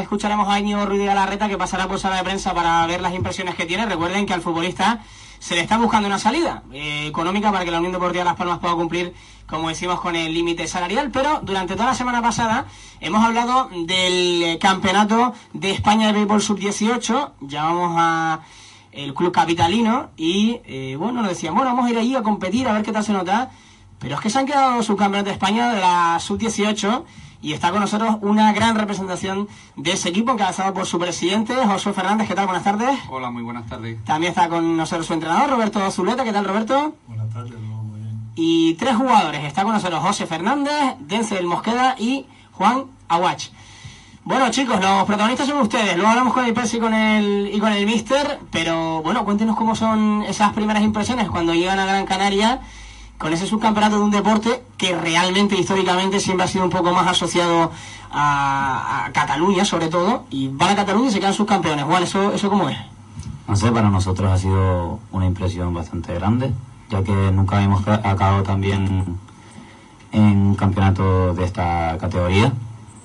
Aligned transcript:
Escucharemos 0.00 0.48
a 0.48 0.58
Íñigo 0.58 0.84
Ruiz 0.86 1.00
de 1.00 1.06
Galarreta 1.06 1.48
que 1.48 1.58
pasará 1.58 1.88
por 1.88 1.98
sala 1.98 2.16
de 2.16 2.24
prensa 2.24 2.54
para 2.54 2.86
ver 2.86 3.00
las 3.00 3.14
impresiones 3.14 3.54
que 3.54 3.66
tiene. 3.66 3.86
Recuerden 3.86 4.26
que 4.26 4.34
al 4.34 4.42
futbolista 4.42 5.00
se 5.38 5.54
le 5.54 5.60
está 5.60 5.78
buscando 5.78 6.06
una 6.06 6.18
salida 6.18 6.62
eh, 6.72 7.06
económica 7.06 7.52
para 7.52 7.64
que 7.64 7.70
la 7.70 7.78
Unión 7.78 7.92
Deportiva 7.92 8.24
Las 8.24 8.36
Palmas 8.36 8.58
pueda 8.58 8.74
cumplir, 8.74 9.14
como 9.46 9.68
decimos, 9.68 10.00
con 10.00 10.16
el 10.16 10.32
límite 10.32 10.66
salarial. 10.66 11.10
Pero 11.12 11.40
durante 11.42 11.74
toda 11.74 11.86
la 11.86 11.94
semana 11.94 12.22
pasada 12.22 12.66
hemos 13.00 13.24
hablado 13.24 13.68
del 13.86 14.58
campeonato 14.60 15.34
de 15.52 15.70
España 15.70 16.08
de 16.08 16.12
béisbol 16.14 16.42
sub-18. 16.42 17.32
Ya 17.42 17.64
vamos 17.64 17.94
a 17.98 18.40
el 18.92 19.14
club 19.14 19.30
capitalino 19.30 20.10
y 20.16 20.60
eh, 20.64 20.96
bueno, 20.98 21.20
nos 21.20 21.28
decían, 21.28 21.54
bueno, 21.54 21.70
vamos 21.70 21.86
a 21.86 21.90
ir 21.90 21.98
allí 21.98 22.16
a 22.16 22.22
competir 22.22 22.66
a 22.66 22.72
ver 22.72 22.82
qué 22.82 22.92
tal 22.92 23.04
se 23.04 23.12
nota. 23.12 23.50
Pero 23.98 24.16
es 24.16 24.20
que 24.20 24.30
se 24.30 24.38
han 24.38 24.46
quedado 24.46 24.82
subcampeonatos 24.82 25.26
de 25.26 25.32
España 25.32 25.72
de 25.72 25.80
la 25.80 26.18
sub-18 26.20 27.04
y 27.42 27.52
está 27.52 27.70
con 27.70 27.80
nosotros 27.80 28.16
una 28.22 28.52
gran 28.52 28.76
representación 28.76 29.48
de 29.76 29.92
ese 29.92 30.08
equipo 30.08 30.32
encabezado 30.32 30.74
por 30.74 30.86
su 30.86 30.98
presidente, 30.98 31.54
José 31.54 31.92
Fernández. 31.92 32.28
¿Qué 32.28 32.34
tal? 32.34 32.46
Buenas 32.46 32.64
tardes. 32.64 32.98
Hola, 33.08 33.30
muy 33.30 33.42
buenas 33.42 33.66
tardes. 33.66 34.02
También 34.04 34.30
está 34.30 34.48
con 34.48 34.76
nosotros 34.76 35.06
su 35.06 35.14
entrenador, 35.14 35.50
Roberto 35.50 35.90
Zuleta. 35.90 36.24
¿Qué 36.24 36.32
tal, 36.32 36.44
Roberto? 36.44 36.94
Buenas 37.06 37.32
tardes, 37.32 37.58
muy 37.58 38.00
bien. 38.00 38.20
Y 38.34 38.74
tres 38.74 38.96
jugadores. 38.96 39.44
Está 39.44 39.62
con 39.64 39.72
nosotros 39.72 40.00
José 40.00 40.26
Fernández, 40.26 40.96
Denzel 41.00 41.46
Mosqueda 41.46 41.94
y 41.98 42.26
Juan 42.52 42.86
Aguach. 43.08 43.50
Bueno, 44.24 44.50
chicos, 44.50 44.80
los 44.80 45.04
protagonistas 45.04 45.46
son 45.46 45.58
ustedes. 45.58 45.94
Luego 45.94 46.10
hablamos 46.10 46.34
con 46.34 46.44
el 46.44 46.52
Pers 46.52 46.74
y 46.74 46.80
con 46.80 46.92
el, 46.92 47.48
y 47.54 47.60
con 47.60 47.72
el 47.72 47.86
Mister. 47.86 48.40
Pero 48.50 49.02
bueno, 49.02 49.24
cuéntenos 49.24 49.54
cómo 49.56 49.76
son 49.76 50.24
esas 50.26 50.52
primeras 50.52 50.82
impresiones 50.82 51.30
cuando 51.30 51.54
llegan 51.54 51.78
a 51.78 51.86
Gran 51.86 52.06
Canaria 52.06 52.60
con 53.18 53.32
ese 53.32 53.46
subcampeonato 53.46 53.96
de 53.98 54.04
un 54.04 54.10
deporte 54.10 54.62
que 54.76 54.94
realmente 54.96 55.56
históricamente 55.58 56.20
siempre 56.20 56.44
ha 56.44 56.48
sido 56.48 56.64
un 56.64 56.70
poco 56.70 56.92
más 56.92 57.06
asociado 57.06 57.70
a, 58.12 59.08
Cataluña 59.12 59.64
sobre 59.64 59.88
todo 59.88 60.24
y 60.30 60.48
van 60.48 60.70
a 60.70 60.76
Cataluña 60.76 61.08
y 61.08 61.12
se 61.12 61.20
quedan 61.20 61.32
subcampeones. 61.34 61.84
Juan, 61.84 62.02
¿eso, 62.02 62.32
¿eso 62.32 62.50
cómo 62.50 62.68
es? 62.68 62.76
No 63.48 63.56
sé, 63.56 63.70
para 63.72 63.88
nosotros 63.90 64.30
ha 64.30 64.36
sido 64.38 64.98
una 65.12 65.26
impresión 65.26 65.72
bastante 65.72 66.12
grande, 66.14 66.52
ya 66.90 67.02
que 67.02 67.12
nunca 67.32 67.56
habíamos 67.56 67.82
ca- 67.84 68.00
acabado 68.04 68.42
también 68.42 69.18
en 70.12 70.22
un 70.48 70.54
campeonato 70.56 71.32
de 71.34 71.44
esta 71.44 71.96
categoría. 71.98 72.52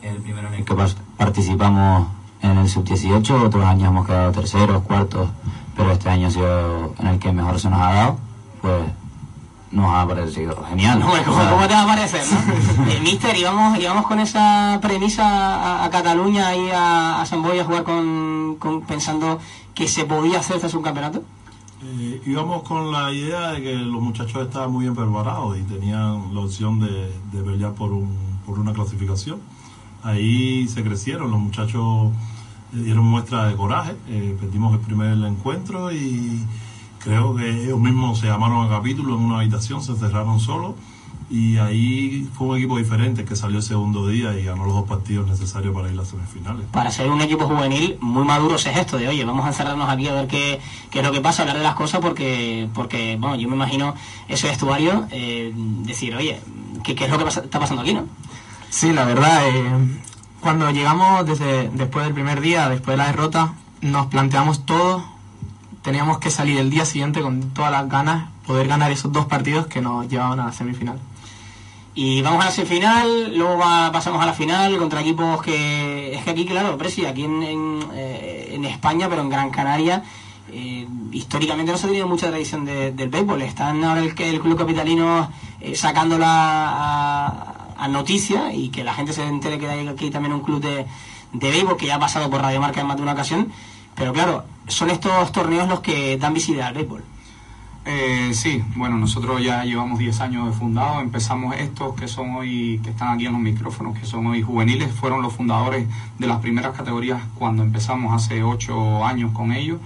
El 0.02 0.18
primero 0.18 0.48
en 0.48 0.56
el 0.56 0.66
que 0.66 0.76
participamos 1.18 2.08
en 2.42 2.58
el 2.58 2.68
sub-18, 2.68 3.44
otros 3.46 3.64
años 3.64 3.90
hemos 3.90 4.06
quedado 4.08 4.32
terceros, 4.32 4.82
cuartos, 4.82 5.30
pero 5.76 5.92
este 5.92 6.10
año 6.10 6.28
ha 6.28 6.32
sido 6.32 6.96
en 7.00 7.08
el 7.08 7.20
que 7.20 7.32
mejor 7.32 7.60
se 7.60 7.70
nos 7.70 7.80
ha 7.80 7.94
dado, 7.94 8.18
pues 8.62 8.82
nos 9.72 9.94
ha 9.94 10.08
parecido 10.08 10.64
genial. 10.70 11.00
No, 11.00 11.08
¿cómo, 11.26 11.68
te 11.68 11.74
va 11.74 11.84
a 11.84 11.88
parecer, 11.88 12.22
no? 12.32 12.84
El 12.92 13.02
Mister, 13.04 13.36
íbamos, 13.38 13.80
íbamos 13.80 14.06
con 14.06 14.20
esa 14.20 14.80
premisa 14.82 15.24
a, 15.26 15.86
a 15.86 15.90
Cataluña 15.90 16.56
y 16.56 16.70
a, 16.72 17.22
a 17.22 17.26
San 17.26 17.42
Boy 17.42 17.60
a 17.60 17.64
jugar 17.66 17.84
con, 17.84 18.56
con- 18.60 18.82
pensando 18.82 19.40
que 19.74 19.88
se 19.88 20.06
podía 20.06 20.40
hacer 20.40 20.58
este 20.58 20.70
subcampeonato. 20.70 21.24
Eh, 21.84 22.22
íbamos 22.28 22.64
con 22.64 22.92
la 22.92 23.12
idea 23.12 23.54
de 23.54 23.62
que 23.64 23.74
los 23.76 24.02
muchachos 24.02 24.44
estaban 24.46 24.72
muy 24.72 24.84
bien 24.84 24.96
preparados 24.96 25.58
y 25.58 25.62
tenían 25.64 26.34
la 26.36 26.42
opción 26.42 26.80
de, 26.80 27.12
de 27.32 27.42
pelear 27.44 27.72
por, 27.74 27.92
un, 27.92 28.16
por 28.46 28.60
una 28.60 28.74
clasificación. 28.74 29.40
Ahí 30.04 30.68
se 30.68 30.84
crecieron, 30.84 31.32
los 31.32 31.40
muchachos 31.40 32.10
eh, 32.74 32.78
dieron 32.84 33.06
muestra 33.06 33.46
de 33.48 33.56
coraje, 33.56 33.96
eh, 34.10 34.36
perdimos 34.40 34.74
el 34.74 34.80
primer 34.82 35.14
encuentro 35.26 35.92
y 35.92 36.46
creo 37.04 37.36
que 37.36 37.64
ellos 37.66 37.80
mismos 37.80 38.20
se 38.20 38.28
llamaron 38.28 38.66
a 38.66 38.70
capítulo 38.70 39.16
en 39.16 39.22
una 39.22 39.40
habitación, 39.40 39.82
se 39.84 39.96
cerraron 39.96 40.40
solos 40.40 40.74
y 41.30 41.58
ahí 41.58 42.30
fue 42.34 42.48
un 42.48 42.58
equipo 42.58 42.78
diferente 42.78 43.24
que 43.24 43.38
salió 43.38 43.58
el 43.58 43.64
segundo 43.64 44.06
día 44.08 44.38
y 44.38 44.44
ganó 44.44 44.66
los 44.66 44.74
dos 44.74 44.88
partidos 44.90 45.30
necesarios 45.30 45.74
para 45.74 45.88
ir 45.88 45.94
a 45.94 45.98
las 46.02 46.10
semifinales. 46.10 46.66
Para 46.74 46.92
ser 46.92 47.10
un 47.10 47.22
equipo 47.22 47.46
juvenil, 47.48 47.98
muy 48.02 48.26
maduros 48.26 48.66
es 48.66 48.76
esto 48.78 48.98
de, 48.98 49.08
oye, 49.08 49.24
vamos 49.24 49.46
a 49.46 49.48
encerrarnos 49.48 49.90
aquí 49.90 50.08
a 50.10 50.14
ver 50.14 50.28
qué, 50.28 50.60
qué 50.90 51.00
es 51.00 51.06
lo 51.06 51.12
que 51.14 51.22
pasa, 51.22 51.44
hablar 51.44 51.58
de 51.58 51.64
las 51.64 51.76
cosas, 51.76 52.02
porque, 52.02 52.68
porque 52.74 53.16
bueno, 53.18 53.38
yo 53.38 53.48
me 53.48 53.56
imagino 53.56 53.96
ese 54.28 54.48
vestuario, 54.48 55.06
eh, 55.12 55.54
decir, 55.56 56.14
oye, 56.16 56.42
¿qué, 56.84 56.96
qué 56.96 57.06
es 57.06 57.10
lo 57.12 57.18
que 57.18 57.24
pasa- 57.24 57.42
está 57.46 57.60
pasando 57.60 57.82
aquí, 57.84 57.94
no? 57.94 58.08
Sí, 58.70 58.92
la 58.92 59.06
verdad, 59.06 59.48
eh, 59.48 59.64
cuando 60.42 60.70
llegamos 60.72 61.26
desde 61.26 61.70
después 61.70 62.04
del 62.04 62.14
primer 62.14 62.42
día, 62.42 62.68
después 62.68 62.94
de 62.94 62.98
la 62.98 63.08
derrota, 63.08 63.54
nos 63.80 64.08
planteamos 64.08 64.66
todo, 64.66 65.06
teníamos 65.82 66.20
que 66.20 66.30
salir 66.32 66.58
el 66.60 66.70
día 66.70 66.86
siguiente 66.86 67.22
con 67.22 67.52
todas 67.54 67.72
las 67.72 67.88
ganas, 67.90 68.30
poder 68.46 68.68
ganar 68.68 68.92
esos 68.92 69.12
dos 69.12 69.26
partidos 69.26 69.68
que 69.68 69.82
nos 69.82 70.08
llevaban 70.08 70.40
a 70.40 70.46
la 70.46 70.52
semifinal. 70.52 71.00
Y 71.94 72.22
vamos 72.22 72.42
a 72.42 72.46
la 72.46 72.52
semifinal, 72.52 73.36
luego 73.38 73.58
va- 73.58 73.92
pasamos 73.92 74.22
a 74.22 74.26
la 74.26 74.34
final 74.34 74.78
contra 74.78 75.02
equipos 75.02 75.42
que... 75.42 76.14
Es 76.16 76.24
que 76.24 76.30
aquí, 76.32 76.46
claro, 76.46 76.78
Presi, 76.78 77.06
aquí 77.06 77.24
en, 77.26 77.44
en, 77.44 77.80
eh, 77.94 78.60
España, 78.70 79.10
pero 79.10 79.22
en 79.22 79.30
Gran 79.30 79.50
Canaria, 79.50 80.04
eh, 80.52 80.88
históricamente 81.12 81.72
no 81.72 81.78
se 81.78 81.86
ha 81.86 81.90
tenido 81.90 82.08
mucha 82.08 82.30
tradición 82.30 82.64
de- 82.64 82.92
del 82.92 83.10
béisbol. 83.10 83.42
Están 83.42 83.84
ahora 83.84 84.02
el, 84.02 84.14
el 84.18 84.40
Club 84.40 84.58
Capitalino 84.58 85.30
eh, 85.60 85.76
sacándola 85.76 86.28
a, 86.28 87.56
a 87.78 87.88
noticia 87.88 88.54
y 88.54 88.70
que 88.70 88.84
la 88.84 88.94
gente 88.94 89.12
se 89.14 89.24
entere 89.26 89.60
que 89.60 89.68
hay 89.70 89.88
aquí 89.88 90.10
también 90.10 90.34
un 90.34 90.42
club 90.42 90.62
de, 90.62 90.86
de 91.34 91.50
béisbol 91.52 91.76
que 91.78 91.88
ya 91.88 91.96
ha 91.96 92.00
pasado 92.00 92.30
por 92.30 92.42
Radio 92.42 92.62
Marca 92.62 92.82
en 92.82 92.88
más 92.88 92.96
de 92.98 93.04
una 93.04 93.14
ocasión. 93.14 93.52
Pero 94.02 94.14
claro, 94.14 94.46
son 94.68 94.90
estos 94.90 95.32
torneos 95.32 95.70
los 95.70 95.82
que 95.82 96.18
dan 96.18 96.34
visibilidad 96.34 96.70
al 96.70 96.74
béisbol. 96.74 97.04
Eh, 97.86 98.32
sí, 98.34 98.64
bueno, 98.76 98.98
nosotros 98.98 99.44
ya 99.44 99.64
llevamos 99.64 100.00
10 100.00 100.22
años 100.22 100.48
de 100.48 100.54
fundado, 100.54 101.02
empezamos 101.02 101.56
estos 101.56 101.94
que 101.94 102.08
son 102.08 102.34
hoy, 102.34 102.82
que 102.84 102.90
están 102.90 103.10
aquí 103.10 103.28
en 103.28 103.34
los 103.34 103.42
micrófonos, 103.42 103.96
que 103.96 104.08
son 104.08 104.26
hoy 104.26 104.42
juveniles, 104.42 104.92
fueron 104.92 105.22
los 105.22 105.34
fundadores 105.34 105.88
de 106.18 106.26
las 106.26 106.40
primeras 106.40 106.76
categorías 106.76 107.22
cuando 107.38 107.62
empezamos 107.62 108.12
hace 108.16 108.42
8 108.42 109.06
años 109.06 109.34
con 109.34 109.52
ellos. 109.52 109.78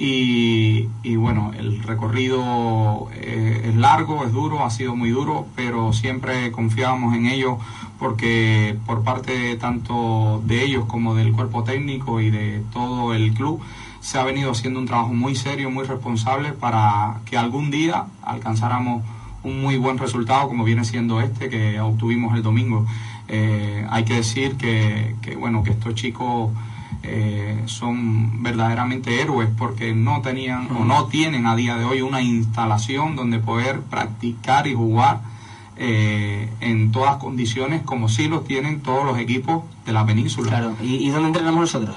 Y, 0.00 1.16
bueno, 1.16 1.50
el 1.58 1.82
recorrido 1.82 3.08
eh, 3.14 3.62
es 3.70 3.74
largo, 3.74 4.24
es 4.24 4.32
duro, 4.32 4.64
ha 4.64 4.70
sido 4.70 4.94
muy 4.94 5.10
duro, 5.10 5.48
pero 5.56 5.92
siempre 5.92 6.52
confiábamos 6.52 7.16
en 7.16 7.26
ellos 7.26 7.58
porque 7.98 8.76
por 8.86 9.02
parte 9.02 9.56
tanto 9.56 10.42
de 10.44 10.64
ellos 10.64 10.84
como 10.86 11.14
del 11.14 11.32
cuerpo 11.32 11.64
técnico 11.64 12.20
y 12.20 12.30
de 12.30 12.62
todo 12.72 13.14
el 13.14 13.32
club 13.34 13.60
se 14.00 14.18
ha 14.18 14.24
venido 14.24 14.52
haciendo 14.52 14.78
un 14.78 14.86
trabajo 14.86 15.12
muy 15.12 15.34
serio, 15.34 15.70
muy 15.70 15.84
responsable 15.84 16.52
para 16.52 17.20
que 17.24 17.36
algún 17.36 17.70
día 17.70 18.06
alcanzáramos 18.22 19.02
un 19.42 19.60
muy 19.60 19.76
buen 19.76 19.98
resultado 19.98 20.48
como 20.48 20.64
viene 20.64 20.84
siendo 20.84 21.20
este 21.20 21.48
que 21.48 21.80
obtuvimos 21.80 22.36
el 22.36 22.42
domingo. 22.42 22.86
Eh, 23.28 23.86
hay 23.90 24.04
que 24.04 24.14
decir 24.14 24.56
que, 24.56 25.16
que, 25.20 25.36
bueno 25.36 25.62
que 25.62 25.70
estos 25.70 25.94
chicos 25.94 26.50
eh, 27.02 27.62
son 27.66 28.42
verdaderamente 28.42 29.20
héroes 29.20 29.48
porque 29.56 29.94
no 29.94 30.20
tenían 30.22 30.68
o 30.76 30.84
no 30.84 31.06
tienen 31.06 31.46
a 31.46 31.54
día 31.54 31.76
de 31.76 31.84
hoy 31.84 32.00
una 32.00 32.20
instalación 32.20 33.14
donde 33.14 33.38
poder 33.38 33.82
practicar 33.82 34.66
y 34.66 34.74
jugar 34.74 35.20
eh, 35.78 36.48
en 36.60 36.90
todas 36.92 37.16
condiciones 37.16 37.82
como 37.82 38.08
sí 38.08 38.28
lo 38.28 38.40
tienen 38.40 38.80
todos 38.80 39.04
los 39.04 39.18
equipos 39.18 39.62
de 39.86 39.92
la 39.92 40.04
península. 40.04 40.48
Claro, 40.50 40.76
¿y, 40.82 40.96
y 40.96 41.10
dónde 41.10 41.28
entrenamos 41.28 41.60
nosotros? 41.60 41.96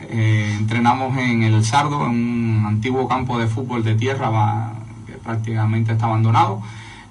Eh, 0.00 0.54
entrenamos 0.58 1.16
en 1.18 1.42
el 1.42 1.64
Sardo, 1.64 2.06
en 2.06 2.12
un 2.12 2.64
antiguo 2.66 3.06
campo 3.08 3.38
de 3.38 3.46
fútbol 3.48 3.82
de 3.84 3.94
tierra 3.96 4.30
va- 4.30 4.72
que 5.06 5.12
prácticamente 5.14 5.92
está 5.92 6.06
abandonado. 6.06 6.62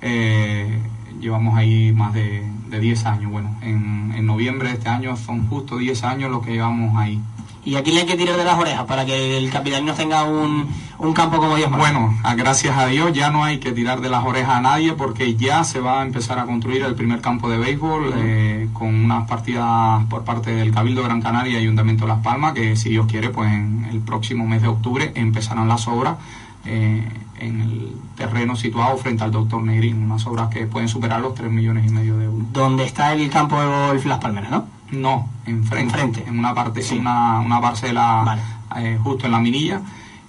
Eh, 0.01 0.80
llevamos 1.19 1.57
ahí 1.57 1.91
más 1.91 2.13
de, 2.13 2.44
de 2.69 2.80
10 2.80 3.06
años. 3.06 3.31
Bueno, 3.31 3.56
en, 3.62 4.13
en 4.15 4.25
noviembre 4.25 4.69
de 4.69 4.75
este 4.75 4.89
año 4.89 5.15
son 5.18 5.47
justo 5.47 5.77
10 5.77 6.03
años 6.03 6.31
lo 6.31 6.41
que 6.41 6.51
llevamos 6.53 6.95
ahí. 6.97 7.19
Y 7.67 7.75
aquí 7.75 7.91
le 7.91 7.99
hay 8.01 8.05
que 8.05 8.15
tirar 8.15 8.37
de 8.37 8.45
las 8.45 8.57
orejas 8.57 8.85
para 8.85 9.05
que 9.05 9.37
el 9.37 9.49
capitalino 9.49 9.93
tenga 9.93 10.23
un, 10.23 10.67
un 10.99 11.13
campo 11.13 11.35
como 11.37 11.57
Dios 11.57 11.69
manda. 11.69 11.85
Bueno, 11.85 12.17
a- 12.23 12.33
gracias 12.35 12.77
a 12.77 12.85
Dios 12.85 13.11
ya 13.11 13.29
no 13.29 13.43
hay 13.43 13.57
que 13.57 13.73
tirar 13.73 13.99
de 13.99 14.07
las 14.09 14.23
orejas 14.23 14.55
a 14.55 14.61
nadie 14.61 14.93
porque 14.93 15.35
ya 15.35 15.65
se 15.65 15.81
va 15.81 15.99
a 15.99 16.05
empezar 16.05 16.39
a 16.39 16.45
construir 16.45 16.83
el 16.83 16.95
primer 16.95 17.19
campo 17.19 17.49
de 17.49 17.57
béisbol 17.57 18.13
eh, 18.15 18.69
con 18.71 18.95
unas 18.95 19.27
partidas 19.27 20.05
por 20.09 20.23
parte 20.23 20.51
del 20.51 20.71
Cabildo 20.71 21.03
Gran 21.03 21.21
Canaria 21.21 21.53
y 21.53 21.63
Ayuntamiento 21.63 22.05
de 22.05 22.13
Las 22.13 22.23
Palmas 22.23 22.53
que 22.53 22.77
si 22.77 22.87
Dios 22.89 23.05
quiere 23.05 23.31
pues 23.31 23.51
en 23.51 23.85
el 23.91 23.99
próximo 23.99 24.47
mes 24.47 24.61
de 24.61 24.69
octubre 24.69 25.11
empezarán 25.15 25.67
las 25.67 25.89
obras 25.89 26.15
eh, 26.65 27.05
en 27.39 27.61
el 27.61 27.91
terreno 28.15 28.55
situado 28.55 28.95
frente 28.97 29.25
al 29.25 29.31
Doctor 29.31 29.61
Negrín, 29.61 30.03
unas 30.03 30.25
obras 30.25 30.47
que 30.47 30.65
pueden 30.67 30.87
superar 30.87 31.19
los 31.19 31.35
3 31.35 31.51
millones 31.51 31.85
y 31.85 31.93
medio 31.93 32.17
de 32.17 32.25
euros. 32.25 32.43
Donde 32.53 32.85
está 32.85 33.11
el 33.13 33.29
campo 33.29 33.59
de 33.59 33.67
golf 33.67 34.05
Las 34.05 34.19
Palmeras, 34.19 34.51
¿no? 34.51 34.76
No, 34.92 35.28
enfrente, 35.45 35.81
Enfrente. 36.01 36.24
en 36.28 36.39
una 36.39 36.54
parte, 36.54 36.81
Sí. 36.81 36.98
una, 36.98 37.39
una 37.42 37.60
parcela 37.62 38.24
Vale. 38.25 38.42
eh, 38.78 38.98
justo 39.04 39.25
en 39.25 39.31
la 39.34 39.39
minilla 39.39 39.81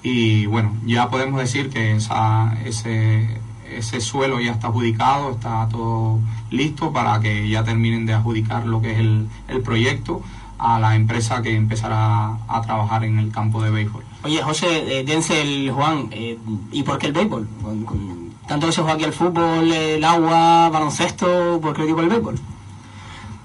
y 0.02 0.46
bueno, 0.46 0.72
ya 0.84 1.08
podemos 1.08 1.38
decir 1.40 1.70
que 1.70 1.96
esa, 1.96 2.56
ese, 2.64 3.38
ese 3.70 4.00
suelo 4.00 4.40
ya 4.40 4.52
está 4.52 4.68
adjudicado, 4.68 5.32
está 5.32 5.68
todo 5.68 6.18
listo 6.50 6.92
para 6.92 7.20
que 7.20 7.48
ya 7.48 7.62
terminen 7.64 8.06
de 8.06 8.14
adjudicar 8.14 8.66
lo 8.66 8.80
que 8.80 8.92
es 8.92 8.98
el, 8.98 9.28
el 9.48 9.60
proyecto 9.62 10.22
a 10.58 10.80
la 10.80 10.96
empresa 10.96 11.40
que 11.42 11.54
empezará 11.54 12.36
a 12.48 12.60
trabajar 12.62 13.04
en 13.04 13.18
el 13.20 13.30
campo 13.30 13.62
de 13.62 13.70
béisbol. 13.70 14.02
Oye, 14.24 14.42
José, 14.42 14.98
eh, 15.00 15.04
Denzel, 15.04 15.70
Juan, 15.70 16.08
eh, 16.10 16.36
¿y 16.72 16.82
por 16.82 16.98
qué 16.98 17.06
el 17.08 17.12
béisbol? 17.12 17.48
Con- 17.62 17.84
con- 17.84 18.28
tanto 18.48 18.66
que 18.66 18.72
se 18.72 18.80
juega 18.80 18.94
aquí 18.96 19.04
el 19.04 19.12
fútbol, 19.12 19.70
el 19.70 20.02
agua, 20.02 20.68
baloncesto, 20.70 21.60
¿por 21.60 21.76
qué 21.76 21.84
digo 21.84 22.00
el 22.00 22.08
béisbol? 22.08 22.40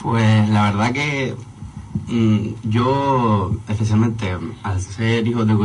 Pues 0.03 0.49
la 0.49 0.63
verdad 0.63 0.91
que 0.91 1.33
mm, 2.07 2.69
yo, 2.69 3.51
especialmente 3.69 4.37
al 4.61 4.79
ser 4.81 5.25
hijo 5.27 5.45
de, 5.45 5.55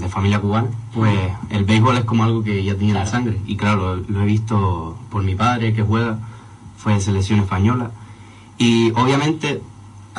de 0.00 0.08
familia 0.08 0.40
cubana, 0.40 0.68
pues 0.94 1.16
el 1.50 1.64
béisbol 1.64 1.98
es 1.98 2.04
como 2.04 2.24
algo 2.24 2.42
que 2.42 2.64
ya 2.64 2.74
tiene 2.74 2.92
en 2.94 2.98
la 2.98 3.06
sangre. 3.06 3.38
Y 3.46 3.56
claro, 3.56 3.96
lo, 3.96 4.02
lo 4.08 4.22
he 4.22 4.26
visto 4.26 4.96
por 5.10 5.22
mi 5.22 5.34
padre 5.34 5.72
que 5.74 5.82
juega, 5.82 6.18
fue 6.78 6.94
de 6.94 7.00
selección 7.00 7.40
española. 7.40 7.90
Y 8.56 8.90
obviamente 8.92 9.62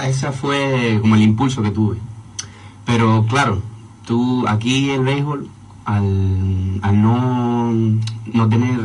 ese 0.02 0.32
fue 0.32 1.00
como 1.02 1.16
el 1.16 1.24
impulso 1.24 1.62
que 1.64 1.72
tuve. 1.72 1.98
Pero 2.86 3.26
claro, 3.28 3.62
tú 4.06 4.46
aquí 4.48 4.92
el 4.92 5.02
béisbol, 5.02 5.50
al, 5.86 6.80
al 6.84 7.02
no, 7.02 7.72
no 8.32 8.48
tener 8.50 8.80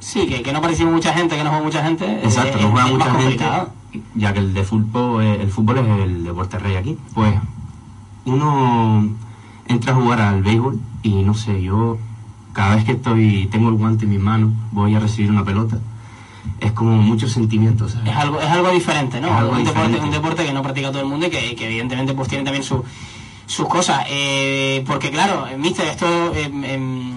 Sí, 0.00 0.26
que, 0.26 0.42
que 0.42 0.52
no 0.52 0.60
participa 0.60 0.90
mucha 0.90 1.14
gente, 1.14 1.34
que 1.36 1.42
no 1.44 1.48
juega 1.50 1.64
mucha 1.64 1.82
gente. 1.82 2.04
eh, 2.04 2.20
Exacto, 2.24 2.58
es- 2.58 2.62
no 2.64 2.70
juega 2.72 2.86
mucha 2.88 3.14
gente. 3.14 3.44
Ya 4.14 4.32
que 4.32 4.40
el 4.40 4.54
de 4.54 4.64
fútbol, 4.64 5.22
eh, 5.22 5.42
el 5.42 5.50
fútbol 5.50 5.78
es 5.78 5.86
el 6.04 6.24
deporte 6.24 6.58
rey 6.58 6.76
aquí. 6.76 6.98
Pues 7.14 7.34
uno 8.24 9.08
entra 9.66 9.92
a 9.92 9.96
jugar 9.96 10.20
al 10.20 10.42
béisbol 10.42 10.80
y 11.02 11.22
no 11.22 11.34
sé, 11.34 11.62
yo 11.62 11.98
cada 12.52 12.76
vez 12.76 12.84
que 12.84 12.92
estoy, 12.92 13.48
tengo 13.50 13.68
el 13.68 13.74
guante 13.74 14.04
en 14.04 14.10
mis 14.10 14.20
manos, 14.20 14.52
voy 14.70 14.94
a 14.94 15.00
recibir 15.00 15.30
una 15.30 15.44
pelota, 15.44 15.78
es 16.60 16.72
como 16.72 16.96
muchos 16.96 17.32
sentimientos, 17.32 17.92
¿sabes? 17.92 18.10
Es 18.10 18.16
algo, 18.16 18.40
es 18.40 18.48
algo 18.48 18.70
diferente, 18.70 19.20
¿no? 19.20 19.32
Algo 19.36 19.52
un, 19.52 19.64
Deporte, 19.64 19.98
un 19.98 20.10
deporte 20.10 20.46
que 20.46 20.52
no 20.52 20.62
practica 20.62 20.90
todo 20.90 21.02
el 21.02 21.08
mundo 21.08 21.26
y 21.26 21.30
que, 21.30 21.54
que 21.56 21.66
evidentemente 21.66 22.14
pues 22.14 22.28
tiene 22.28 22.44
también 22.44 22.62
su, 22.62 22.84
sus 23.46 23.68
cosas. 23.68 24.06
Eh, 24.08 24.84
porque 24.86 25.10
claro, 25.10 25.46
mister, 25.58 25.86
esto 25.88 26.06
em, 26.34 26.64
em, 26.64 27.16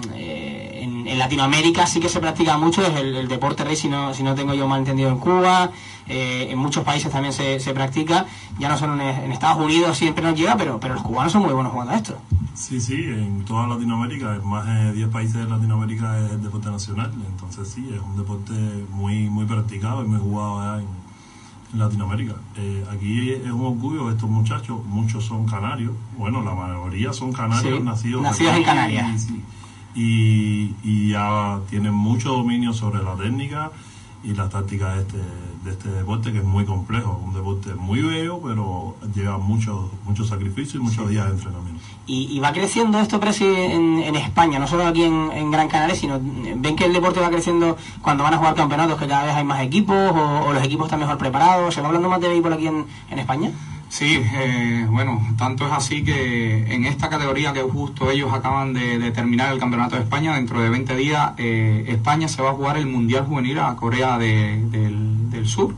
en, 1.10 1.18
Latinoamérica 1.18 1.86
sí 1.86 2.00
que 2.00 2.08
se 2.08 2.20
practica 2.20 2.56
mucho, 2.58 2.84
es 2.86 2.94
el, 2.96 3.16
el 3.16 3.28
deporte 3.28 3.64
rey, 3.64 3.76
si 3.76 3.88
no, 3.88 4.14
si 4.14 4.22
no 4.22 4.34
tengo 4.34 4.54
yo 4.54 4.66
mal 4.68 4.80
entendido 4.80 5.08
en 5.10 5.18
Cuba, 5.18 5.70
eh, 6.08 6.48
en 6.50 6.58
muchos 6.58 6.84
países 6.84 7.10
también 7.12 7.32
se, 7.32 7.60
se 7.60 7.72
practica, 7.74 8.26
ya 8.58 8.68
no 8.68 8.76
solo 8.78 8.94
en, 8.94 9.00
en 9.00 9.32
Estados 9.32 9.58
Unidos 9.64 9.96
siempre 9.96 10.22
nos 10.24 10.34
llega, 10.38 10.56
pero, 10.56 10.78
pero 10.80 10.94
los 10.94 11.02
cubanos 11.02 11.32
son 11.32 11.42
muy 11.42 11.52
buenos 11.52 11.72
jugando 11.72 11.92
a 11.94 11.96
esto. 11.96 12.18
Sí, 12.54 12.80
sí, 12.80 12.94
en 12.94 13.44
toda 13.44 13.66
Latinoamérica, 13.68 14.34
en 14.34 14.44
más 14.46 14.66
de 14.66 14.92
10 14.92 15.08
países 15.10 15.34
de 15.34 15.44
Latinoamérica 15.44 16.18
es 16.24 16.32
el 16.32 16.42
deporte 16.42 16.68
nacional, 16.70 17.12
entonces 17.30 17.68
sí, 17.68 17.88
es 17.94 18.00
un 18.00 18.16
deporte 18.16 18.52
muy 18.90 19.28
muy 19.30 19.44
practicado 19.44 20.04
y 20.04 20.08
muy 20.08 20.18
jugado 20.18 20.60
allá 20.60 20.82
en, 20.82 20.88
en 21.72 21.78
Latinoamérica. 21.78 22.34
Eh, 22.56 22.84
aquí 22.90 23.30
es 23.30 23.52
un 23.52 23.60
orgullo 23.64 24.10
estos 24.10 24.28
muchachos, 24.28 24.84
muchos 24.86 25.24
son 25.24 25.46
canarios, 25.46 25.92
bueno, 26.16 26.42
la 26.42 26.52
mayoría 26.54 27.12
son 27.12 27.32
canarios 27.32 27.78
Sí, 27.78 27.84
nacidos, 27.84 28.22
nacidos 28.22 28.56
en 28.56 28.64
Canarias. 28.64 29.14
y 29.14 29.18
sí. 29.18 29.42
Y, 29.98 30.74
y 30.84 31.10
ya 31.10 31.58
tienen 31.68 31.92
mucho 31.92 32.30
dominio 32.30 32.72
sobre 32.72 33.02
la 33.02 33.16
técnica 33.16 33.72
y 34.22 34.34
las 34.34 34.50
tácticas 34.50 34.96
de 34.96 35.02
este, 35.02 35.18
de 35.64 35.70
este 35.70 35.88
deporte 35.90 36.32
que 36.32 36.38
es 36.38 36.44
muy 36.44 36.64
complejo, 36.64 37.20
un 37.24 37.34
deporte 37.34 37.74
muy 37.74 38.02
bello, 38.02 38.40
pero 38.40 38.96
lleva 39.14 39.38
mucho, 39.38 39.90
mucho 40.04 40.24
sacrificio 40.24 40.80
y 40.80 40.82
muchos 40.82 41.08
días 41.08 41.26
de 41.26 41.32
entrenamiento. 41.32 41.80
Y, 42.06 42.28
y 42.34 42.38
va 42.40 42.52
creciendo 42.52 42.98
esto, 43.00 43.20
Presi, 43.20 43.44
en, 43.44 43.98
en 43.98 44.16
España, 44.16 44.58
no 44.58 44.66
solo 44.66 44.86
aquí 44.86 45.02
en, 45.02 45.30
en 45.32 45.50
Gran 45.50 45.68
Canaria, 45.68 45.94
sino 45.94 46.20
ven 46.20 46.74
que 46.74 46.86
el 46.86 46.92
deporte 46.92 47.20
va 47.20 47.30
creciendo 47.30 47.76
cuando 48.02 48.24
van 48.24 48.34
a 48.34 48.38
jugar 48.38 48.54
campeonatos, 48.54 48.98
que 48.98 49.06
cada 49.06 49.24
vez 49.24 49.34
hay 49.34 49.44
más 49.44 49.60
equipos 49.62 49.96
o, 49.96 50.46
o 50.46 50.52
los 50.52 50.64
equipos 50.64 50.86
están 50.86 51.00
mejor 51.00 51.18
preparados. 51.18 51.74
¿Se 51.74 51.80
va 51.80 51.88
hablando 51.88 52.08
más 52.08 52.20
de 52.20 52.28
béisbol 52.28 52.52
aquí 52.52 52.66
en, 52.66 52.86
en 53.10 53.18
España? 53.18 53.50
Sí, 53.88 54.22
eh, 54.34 54.86
bueno, 54.90 55.26
tanto 55.38 55.66
es 55.66 55.72
así 55.72 56.04
que 56.04 56.72
en 56.74 56.84
esta 56.84 57.08
categoría 57.08 57.52
que 57.54 57.62
justo 57.62 58.10
ellos 58.10 58.32
acaban 58.32 58.74
de, 58.74 58.98
de 58.98 59.10
terminar 59.12 59.52
el 59.52 59.58
Campeonato 59.58 59.96
de 59.96 60.02
España, 60.02 60.34
dentro 60.36 60.60
de 60.60 60.68
20 60.68 60.94
días 60.94 61.32
eh, 61.38 61.86
España 61.88 62.28
se 62.28 62.42
va 62.42 62.50
a 62.50 62.52
jugar 62.52 62.76
el 62.76 62.86
Mundial 62.86 63.24
Juvenil 63.26 63.58
a 63.60 63.74
Corea 63.76 64.18
de- 64.18 64.60
del, 64.70 65.30
del 65.30 65.46
Sur. 65.48 65.74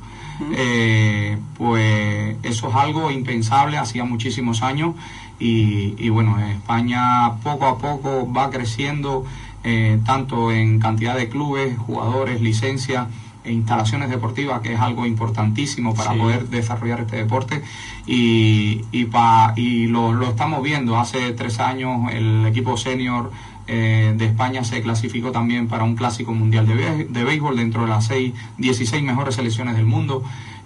Eh, 0.54 1.38
pues 1.56 2.36
eso 2.42 2.68
es 2.70 2.74
algo 2.74 3.10
impensable, 3.10 3.76
hacía 3.76 4.04
muchísimos 4.04 4.62
años 4.62 4.94
y, 5.38 5.94
y 5.98 6.08
bueno, 6.08 6.38
España 6.40 7.32
poco 7.42 7.66
a 7.66 7.78
poco 7.78 8.30
va 8.32 8.48
creciendo 8.50 9.24
eh, 9.64 10.00
tanto 10.06 10.50
en 10.50 10.80
cantidad 10.80 11.14
de 11.14 11.28
clubes, 11.28 11.76
jugadores, 11.78 12.40
licencias 12.40 13.06
e 13.44 13.52
instalaciones 13.52 14.10
deportivas, 14.10 14.60
que 14.60 14.74
es 14.74 14.80
algo 14.80 15.06
importantísimo 15.06 15.94
para 15.94 16.12
Sí. 16.12 16.18
poder 16.18 16.48
desarrollar 16.48 17.00
este 17.00 17.16
deporte 17.16 17.62
y, 18.06 18.84
y, 18.92 19.04
pa- 19.06 19.52
y 19.56 19.86
lo, 19.86 20.12
lo 20.12 20.28
estamos 20.28 20.62
viendo. 20.62 20.98
Hace 20.98 21.32
tres 21.32 21.60
años 21.60 22.10
el 22.12 22.44
equipo 22.46 22.76
senior 22.76 23.30
eh, 23.66 24.14
de 24.16 24.24
España 24.26 24.64
se 24.64 24.82
clasificó 24.82 25.30
también 25.30 25.68
para 25.68 25.84
un 25.84 25.94
clásico 25.94 26.34
mundial 26.34 26.66
de, 26.66 27.06
de 27.08 27.24
béisbol 27.24 27.56
dentro 27.56 27.82
de 27.82 27.88
las 27.88 28.06
seis, 28.06 28.32
16 28.58 29.02
mejores 29.02 29.36
selecciones 29.36 29.76
del 29.76 29.86
mundo. 29.86 30.22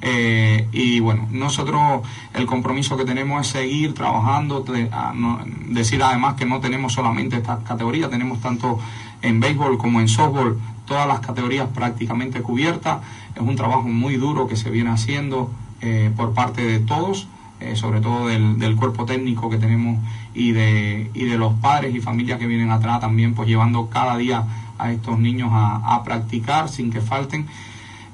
Eh, 0.06 0.68
y 0.72 1.00
bueno, 1.00 1.26
nosotros 1.30 2.02
el 2.34 2.44
compromiso 2.46 2.96
que 2.96 3.04
tenemos 3.04 3.46
es 3.46 3.52
seguir 3.52 3.94
trabajando, 3.94 4.64
a- 4.92 5.12
no- 5.14 5.40
decir 5.68 6.02
además 6.02 6.34
que 6.34 6.44
no 6.44 6.60
tenemos 6.60 6.92
solamente 6.92 7.36
estas 7.36 7.60
categorías, 7.60 8.10
tenemos 8.10 8.40
tanto 8.40 8.78
en 9.22 9.40
béisbol 9.40 9.78
como 9.78 10.00
en 10.00 10.08
softball 10.08 10.58
todas 10.86 11.06
las 11.06 11.20
categorías 11.20 11.68
prácticamente 11.74 12.42
cubiertas. 12.42 12.98
Es 13.34 13.42
un 13.42 13.56
trabajo 13.56 13.82
muy 13.82 14.16
duro 14.16 14.46
que 14.46 14.56
se 14.56 14.70
viene 14.70 14.90
haciendo 14.90 15.50
eh, 15.80 16.10
por 16.16 16.34
parte 16.34 16.64
de 16.64 16.78
todos, 16.78 17.28
eh, 17.60 17.76
sobre 17.76 18.00
todo 18.00 18.28
del, 18.28 18.58
del 18.58 18.76
cuerpo 18.76 19.04
técnico 19.04 19.50
que 19.50 19.58
tenemos 19.58 19.98
y 20.34 20.52
de, 20.52 21.10
y 21.14 21.24
de 21.24 21.38
los 21.38 21.54
padres 21.54 21.94
y 21.94 22.00
familias 22.00 22.38
que 22.38 22.46
vienen 22.46 22.70
atrás 22.70 23.00
también, 23.00 23.34
pues 23.34 23.48
llevando 23.48 23.88
cada 23.88 24.16
día 24.16 24.44
a 24.78 24.92
estos 24.92 25.18
niños 25.18 25.50
a, 25.52 25.94
a 25.94 26.02
practicar 26.02 26.68
sin 26.68 26.90
que 26.90 27.00
falten. 27.00 27.46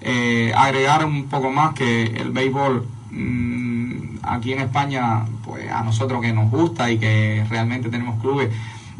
Eh, 0.03 0.53
agregar 0.57 1.05
un 1.05 1.25
poco 1.25 1.51
más 1.51 1.75
que 1.75 2.05
el 2.05 2.31
béisbol 2.31 2.87
mm, 3.11 4.19
aquí 4.23 4.53
en 4.53 4.61
España, 4.61 5.27
pues 5.45 5.71
a 5.71 5.83
nosotros 5.83 6.23
que 6.23 6.33
nos 6.33 6.51
gusta 6.51 6.91
y 6.91 6.99
que 6.99 7.45
realmente 7.51 7.91
tenemos 7.91 8.21
clubes, 8.21 8.51